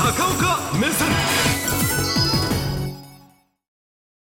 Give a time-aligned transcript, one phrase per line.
[0.00, 1.08] 高岡目線。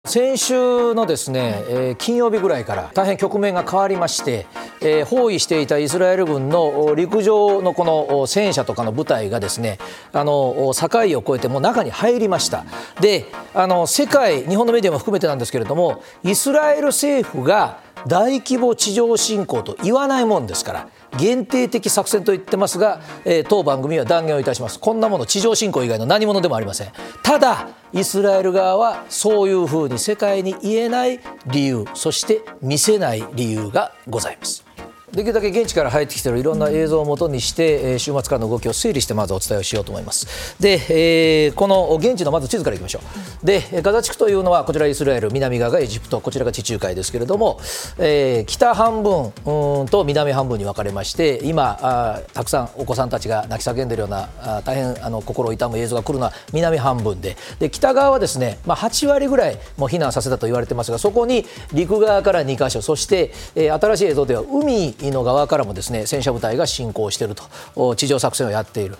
[0.05, 4.45] 先週のですね、えー金曜日ぐらいから大変局面が変わりまして、
[4.81, 9.77] えー包囲していたイスラエル軍の陸上のこの戦車とかの部隊がですね
[10.11, 12.65] あの境を越えてもう中に入りました。
[12.99, 24.79] であの世界日本のメディアも含めてなんですけれどもイスラエル政府が大規模地上侵攻と言わないもんですから限定的作戦と言ってますが、えー当番組は断言をいたします。
[24.79, 26.91] こんなもの地上侵攻以外の何者でもありません。
[27.23, 34.68] ただイスラエル側はそういうふうに世界に言えない理由そして見せない理由がございます。
[35.11, 40.55] できるだけ現地から入ってきているいろんな映像をもとにして、えー週末からの動きを整理してまずお伝えをしようと思います。
[40.59, 43.01] で、えーこの現地のまず地図からいきましょ
[43.43, 43.45] う。
[43.45, 47.59] でえーガザ地区というのはこちらイスラエル南側がエジプトこちらが地中海ですけれども、
[47.97, 57.35] えー北半分うーんと南半分に分かれまして今あーたくさんお子さんたちが泣き叫んでいるようなあー大変あの心を痛む映像が来るのは南半分で。
[57.59, 67.95] で北側はですね、まあ、8割ぐらいもう避難させたと言われてますがそこに陸側から2箇所そして、えー新しい映像では海の側からもですね戦車部隊が進行していると。
[67.95, 68.97] 地上作戦をやっている。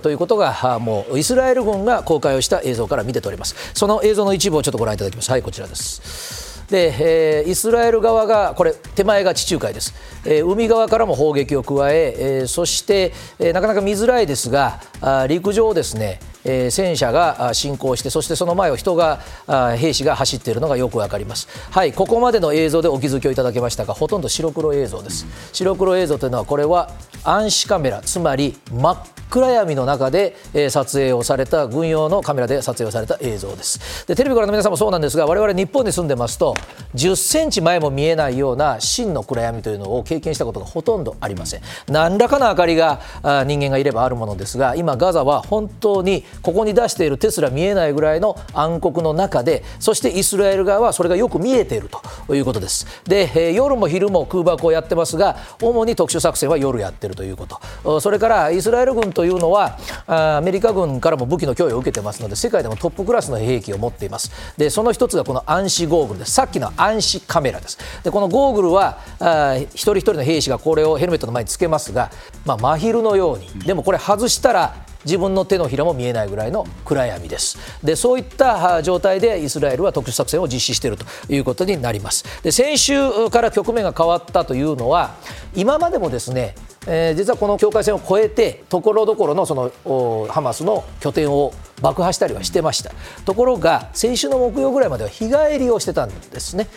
[0.00, 3.54] ということがもうイスラエル軍が公開をした映像から見て取れます。
[3.74, 5.30] その映像の一部をちょっとご覧いただきます。
[5.30, 6.49] はいこちらです。
[6.70, 21.48] で、えーイスラエル側がこれ手前が地中海です、えー海側からも砲撃を加ええーそして、えなかなか見づらいですがあ陸上ですねえー戦車が進行してそしてその前を人があ兵士が走っているのがよくわかります。
[21.70, 25.26] はいここまでの映像でお気づきをいただけましたがほとんど白黒映像です。
[25.52, 26.90] 白黒映像というのはこれは
[27.24, 28.98] 暗視カメラつまり真っ
[29.30, 34.06] 暗闇の中で、えー撮影をされた軍用のカメラで撮影をされた映像です。
[34.06, 36.54] でテレビからの皆さんもそうなんですが我々日本に住んでますと
[36.94, 41.60] 10センチ前も見えないような真の暗闇というのを経験したことがほとんどありません。
[41.88, 51.88] 何らかの明かりがあ人間がいればあるものですが今ガザは本当にここに出しているテスラ見えないぐらいの暗黒の中でそしてイスラエル側はそれがよく見えている
[52.26, 52.86] ということです。
[53.04, 57.46] で、えー夜も昼も空爆をやってますが主に特殊作戦は夜やってるというこ
[57.84, 58.00] と。
[58.00, 59.76] それからイスラエル軍とというのは
[60.06, 64.32] アメリカ軍からも武器の供与を受けてますので世界でもトップクラスの兵器を持っています。
[64.56, 66.32] でその一つがこの暗視ゴーグルです。
[66.32, 67.76] さっきの暗視カメラです。
[68.02, 72.10] でこのゴーグルはあ一人一人の兵士がこれをヘルメットの前につけますが、
[72.46, 77.58] まあ、真昼のようにでもこれ外したら自分の手のひらも見えないぐらいの暗闇です。
[77.84, 82.24] でそういった状態でイスラエルは特殊作戦を実施しているということになります。
[82.42, 85.16] で先週から局面が変わったというのは
[85.54, 86.54] 今までもですね
[86.86, 91.52] えー実はこの境界線を越えてところどころのそのハマスの拠点を
[91.82, 92.92] 爆破したりはしてました。
[93.24, 96.68] ところが先週の木曜ぐらいまでは日帰りをしてたんですね。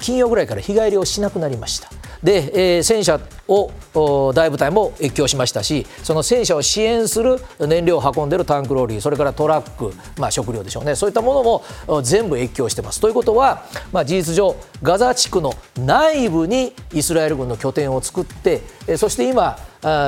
[0.00, 1.88] 金曜ぐらいから日帰りをしなくなりました。
[2.24, 3.70] で、えー戦車を
[4.32, 10.94] 大部隊も越境しましたしその戦車を支援する燃料を運んでいるタンクローリーそれからトラック、まあ、食料でしょうね。
[10.94, 13.00] そういったものも全部越境してます。
[13.00, 18.62] ということは、まあ、事実上ガザ地区の内部にイスラエル軍の拠点を作って
[18.96, 19.58] そして今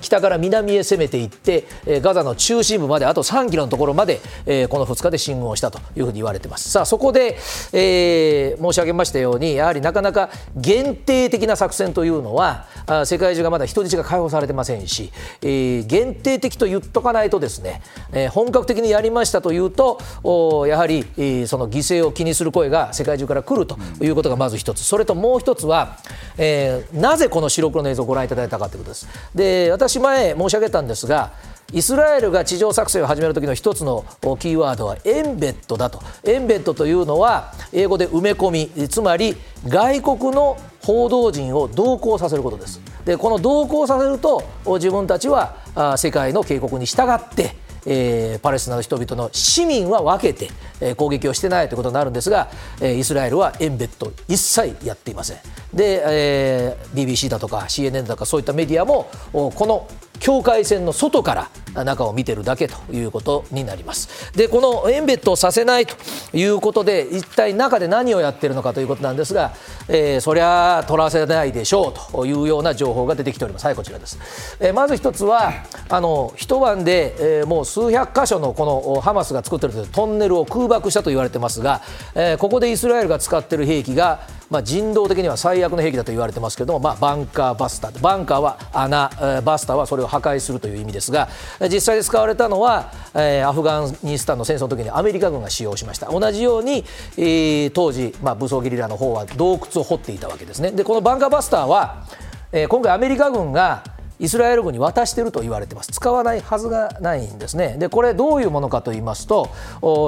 [0.03, 1.65] 北から南へ攻めていって、
[2.01, 4.21] ガザの中心部まであと3キロのところまで、
[4.69, 6.71] この2日で進軍をしたというふうに言われています。
[6.71, 7.39] さあそこで、
[7.73, 12.67] えー申し上げましたようにやはりなかなか限定的な作戦というのは
[13.05, 17.83] 世界中がまだ人質が解放されてませんし、えー限定的と言っとかないとですね、
[18.13, 25.99] えー本格的にやりましたというとおやはり、えーその犠牲を気にする声が世界中から来るということがまず一つそれともう一つは、
[26.39, 29.09] えーなぜこの白黒の映像をご覧いただいたかということです。
[29.35, 31.33] で私前申し上げたんですが
[31.73, 34.05] イスラエルが地上作戦を始めるときの一つの
[34.39, 36.01] キーワードはエンベッドだと。
[36.23, 38.89] エンベッドというのは英語で埋め込み。
[38.89, 42.81] つまり外国の報道陣を同行させることです。
[43.05, 45.57] でこの同行させると自分たちは
[45.97, 47.57] 世界の警告に従って
[47.87, 52.49] えーパレスチナの人々の市民は分けて、えー攻撃をしてないということになるんですが、
[52.81, 55.37] えーイスラエルはエンベッド一切やっていません。
[55.73, 59.89] で、えー BBC だとか CNN だとかそういったメディアもおこの
[60.19, 61.51] 境界線の外から
[61.85, 64.33] 中を見てるだけということになります。
[64.33, 65.97] でこのエンベッドをさせないと
[66.33, 69.53] いうことで一体中で何をやってるのかということなんですが、
[69.89, 73.67] えーそりゃ取らせないでしょうというような情報が出てきております。
[73.67, 74.19] はいこちらです、
[74.61, 75.53] えーまず一つは
[75.89, 78.65] あの一晩で、えーもう数百箇所のこ
[78.95, 81.83] のハマスが作ってるトンネルを空爆したと言われてますが、
[82.15, 88.01] えーここでイスラエルが使ってる兵器がまあ、人道的には最悪の兵器だと言われてますけども、まあ、バンカーバスター。
[88.01, 91.29] バンカーは穴、バスターはそれを破壊するという意味ですが
[91.63, 96.11] 実際に使われたのは、えアフガニスタンの戦争の時にアメリカ軍が使用しました。
[96.11, 96.85] 同じように、
[97.17, 100.71] え当時、まあ、武装ゲリラの方は洞窟を掘っていたわけですね。
[100.71, 102.05] でこのバンカーバスターは、
[102.53, 103.83] え今回アメリカ軍が
[104.19, 109.51] イスラエル軍に渡していると言われてます、使わないはずがないんですね、でこれ、どういうものかと言いますと、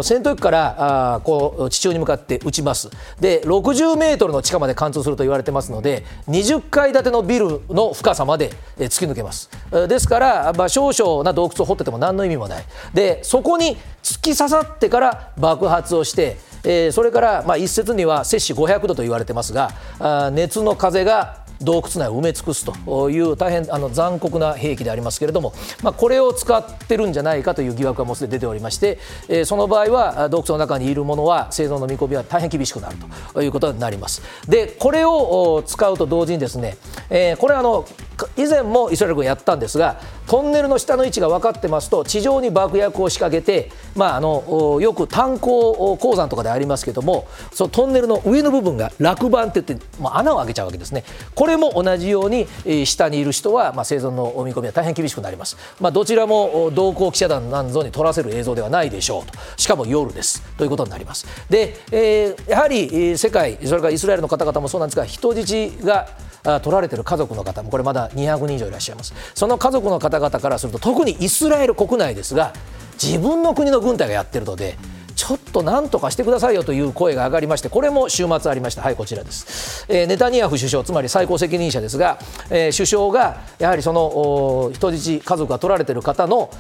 [0.03, 2.91] 戦闘機からあこう地中に向かって撃ちます、
[3.21, 9.51] で60メートルの地下まで貫通すると言われてますので、20階建てのビルの深さまで突き抜けます、
[9.89, 12.65] ですから、まあ、少々な洞窟を掘ってても何の意味もない、
[12.95, 25.53] でそこに突き刺さってから爆発をして、えー、それからまあ一説には摂氏500度と言われてますが、あ熱の風が洞窟内を埋め尽くすという大変あの残酷な兵器でありますけれども、
[25.83, 32.97] まあ、これを使ってるんじゃないかという疑惑がもうすでに出ておりまして、えー、その場合は洞窟の中にいるものは生存の見込みは大変厳しくなる
[33.33, 34.23] ということになります。
[34.49, 36.77] でこれを使うと同時にですね、
[37.11, 37.87] えー、これはあの
[38.37, 51.05] 以前もイスラエル軍やったんですがトンネルの下の位置が分かってますと地上に爆薬を仕掛けて、まあ、あのよく炭鉱鉱山とかでありますけどもそのトンネルの上の部分が落盤って言って、まあ、穴を開けちゃうわけですね。
[51.35, 52.47] これも同じように
[52.87, 59.33] 下にいる人は、まあ、生存の見込みは大変厳しくなります、まあ、どちらも同行記者団なんぞに撮らせる映像ではないでしょうと。
[59.57, 60.43] しかも夜です。
[60.57, 61.27] ということになります。
[61.49, 66.09] で、えー、やはり世界それからイスラエルの方々もそうなんですが人質が
[66.43, 69.15] 取られている家族の方もこれまだ200人以上いらっしゃいます。
[69.35, 72.53] その家族の方々からすると特にイスラエル国内ですが
[73.03, 74.77] 自分の国の軍隊がやってるので
[75.15, 78.83] ちょっとなんとかしてくださいよという声が上がりましてこれも週末ありました。
[78.83, 82.19] はいこちらです、えー、ネタニヤフ首相つまり最高責任者ですが、
[82.51, 86.51] えー、首相がやはりその人質家族が取られている方の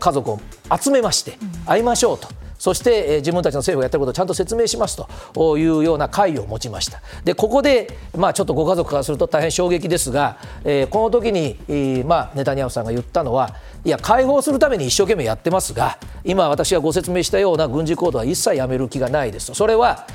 [0.00, 0.40] 家族を
[0.80, 2.45] 集めまして会いましょうと。
[2.58, 4.96] そして、え自分たちの政府がやってることをちゃんと説明します
[5.32, 7.02] というような会を持ちました。
[7.24, 13.54] でここで、まあ、ちょっとご家族からすると大変衝撃ですが、えー、この時に、えー、まあ、ネタニヤフさんが言ったのは
[13.84, 20.06] いや解放するために一生懸命やってますが今私がご説明したような軍事行動は一切やめる気がないですとそれは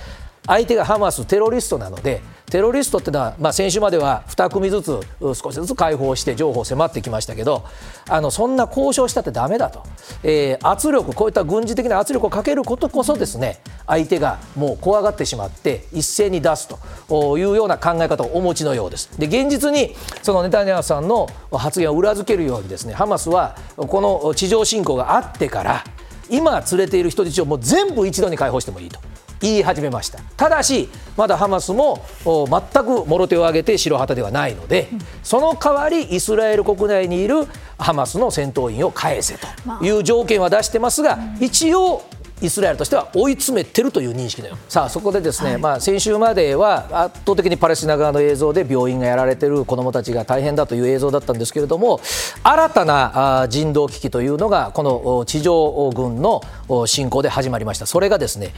[0.47, 2.21] 相手がハマステロリストなので
[2.51, 4.99] テロリストっていうのは、まあ、先週までは2組ずつ
[5.35, 7.63] 少しずつ解放して情報を迫ってきましたけど
[8.09, 9.83] あのそんな交渉したってだめだと、
[10.21, 16.67] えー、圧力こういった軍事的な圧力をかけることこそですね相手がもう怖がってしまって一斉に出す
[17.07, 25.85] というような考え方をお持ちのようですで現実にそのネタニヤフさんの発言を裏付けるようにですねハマスはこの地上侵攻があってから
[26.29, 28.99] 今連れている人質をもう全部一度に解放してもいいと。
[29.41, 30.19] 言い始めました。
[30.37, 34.89] ただしまだハマスも全くもろ手を挙げて白旗ではないので、
[35.23, 37.47] その代わりイスラエル国内にいる
[37.77, 39.47] ハマスの戦闘員を返せと
[39.83, 42.03] いう条件は出してますが、一応
[42.41, 44.57] イスラエルとしては追い詰めてるという認識だよ。
[44.67, 51.99] さあそこでですね、はい、まあ、先週までは圧倒的にパレスチナ側の映像で病院がやられてる子どもたちが大変だという映像だったんですけれども
[52.43, 56.41] 新たな人道危機というのがこの地上軍の
[56.87, 57.85] 侵攻で始まりました。
[57.85, 58.53] それがですね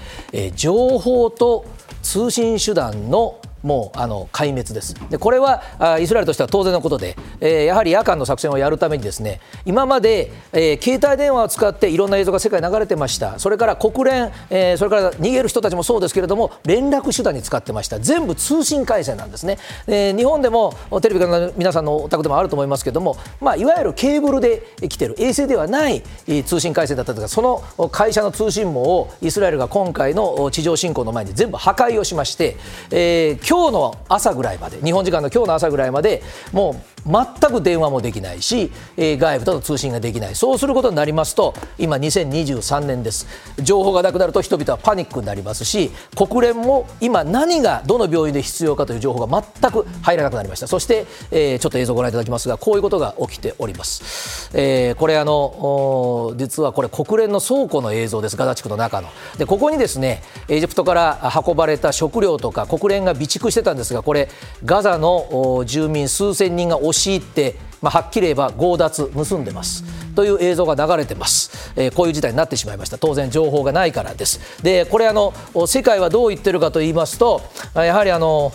[0.56, 1.66] 情報と
[2.02, 4.94] 通信手段のもうあの壊滅です。
[5.10, 13.40] でこれはあイスラエルとしては当然のことで、えー、やはり夜間の作戦をやるためにですね今まで、えー、携帯電話を使っていろんな映像が世界に流れてました。
[13.40, 18.00] それから国連、えー、それから逃げる人たちもそうですけれども連絡手段に使ってました。
[18.00, 19.58] 全部通信回線なんですね、
[19.88, 26.04] えー、日本でもテレビの皆さんのお宅でもあると思いますけれども、まあ、いわゆるケーブルで来てる衛星ではない
[26.46, 32.58] 通信回線だったとかその会社の通信網をイスラエルが今回の地上侵攻の前に全部破壊をしまして、
[32.92, 36.24] えー、今日の朝ぐらいまで日本時間の今日の朝ぐらいまで
[36.54, 40.36] もう全く電話もできないし、えー、外部との通信ができない。
[40.36, 43.28] そうすることになりますと今2023年です。
[43.62, 50.68] 情報がなくなると人々はパニックになりますし国連も今何がどの病院で必要かという情報が全く入らなくなりました。
[50.68, 58.38] そして、えー、ちょっと映像をご覧いただきますがこういうことが起きております、えー、これあの実はこれ国連の倉庫の映像です。
[58.38, 59.10] ガザ地区の中の。
[59.38, 64.30] でここにですねエジプトから運ばれた食料とか国連が備蓄してたんですがこれ
[64.66, 69.84] ガザの住民数千人が押し入って、まあ、はっきり言えば強奪盗んでます。
[70.16, 72.98] という映像が流れてます、えー、こういう事態になってしまいました。
[72.98, 74.62] 当然情報がないからです。
[74.62, 75.34] でこれあの
[75.66, 77.42] 世界はどう言ってるかと言いますと
[77.74, 78.52] やはりあの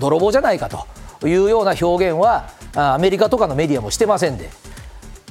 [0.00, 4.50] 泥棒じゃないかというような表現はアメリカとかのメディアもしてませんで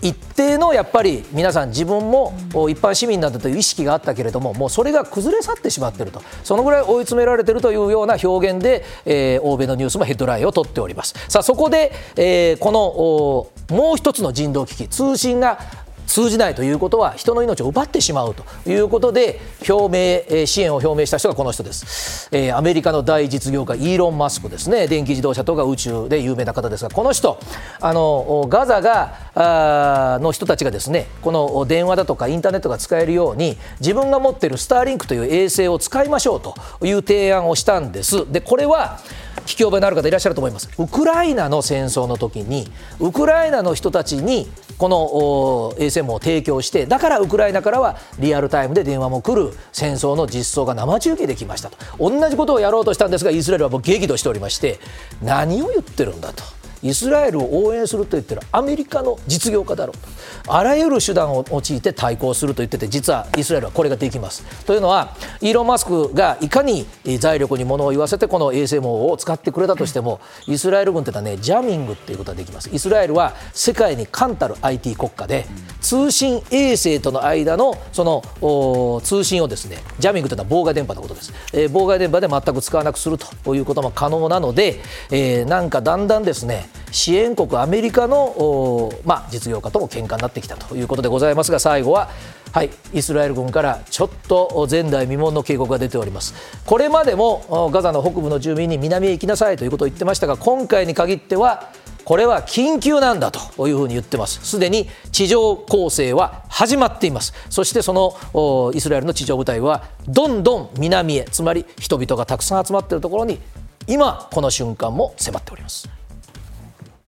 [0.01, 2.33] 一定のやっぱり皆さん自分も
[2.69, 6.21] 一般市民なんだという意識があったけれどももうそれが崩れ去ってしまっていると。
[6.43, 11.15] そのぐらい追い詰められているというような表現で、えー、欧米のニュースもヘッドラインを取っております。
[11.29, 15.59] さあそこで、えー、このもう一つの人道危機通信が
[16.05, 24.87] 通じないということは人の命を奪ってしまうということで表明支援を表明した人がこの人です、えー、アメリカの大実業家イーロン・マスクですね。
[24.87, 27.39] 電気自動車とか宇宙で有名な方ですがこの人
[27.79, 38.31] あのガザがあの人たちがですねこの電話だとかインターネットが使えるように自分が持っているスターリンクという衛星を使いましょうという提案をしたんです。
[38.31, 38.99] でこれは
[39.45, 42.67] 聞き覚えのある方いらっしゃると思いますウクライナの戦争の時に
[42.99, 44.47] ウクライナの人たちに
[44.77, 54.79] この衛星網を提供してだからウクライナからはリアルタイムで電話も来る戦争の実装が生中継できましたと同じことをやろうとしたんですがイスラエルはもう激怒しておりまして
[55.21, 56.54] 何を言ってるんだと。
[56.85, 64.43] イスラエルを応援すると言ってるアメリカの実業家だろうとあらゆる手段を用いて対抗すると言ってて実はイスラエルはこれができます。
[64.65, 66.85] というのはイーロン・マスクがいかに
[67.19, 72.69] 財力にものを言わせてこの衛星網を使ってくれたとしてもイスラエル軍というのはねジャミングっていうことはできます。
[72.71, 75.47] イスラエルは世界に冠たる IT 国家で
[75.85, 92.09] 通信衛星との間のその通信をですねジャミングというのは妨害電波のことです、えー、妨害電波で全く使わなくするということも可能なので、えー、なんかだんだんですね支援国アメリカの、まあ、実業家とも喧嘩になってきたということでございますが最後は、
[92.51, 96.33] はい、イスラエル軍からちょっと前代未聞の警告が出ております。
[96.65, 101.69] これまでもガザの北部の住民に南へ行きなさいということを言ってましたが今回に限っては
[102.05, 104.39] これは緊急なんだというふうに言ってます。
[104.45, 107.33] すでに地上攻勢は始まっています。
[107.49, 113.39] そしてそのイスラエルの地上部隊はどんどん南へつまり人々がたくさん集まっているところに
[113.87, 115.94] 今この瞬間も迫っております。